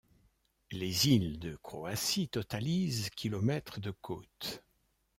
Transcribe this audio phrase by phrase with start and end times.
[0.71, 4.63] Les îles de Croatie totalisent km de côte.